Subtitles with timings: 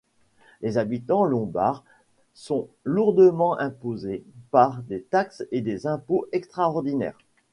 [0.61, 1.83] Les habitants lombards
[2.33, 7.19] sont lourdement imposés par des taxes et des impôts extraordinaires.